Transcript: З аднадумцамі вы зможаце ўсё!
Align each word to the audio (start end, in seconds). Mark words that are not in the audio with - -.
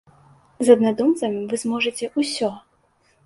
З 0.69 0.77
аднадумцамі 0.77 1.43
вы 1.51 1.59
зможаце 1.63 2.05
ўсё! 2.21 2.49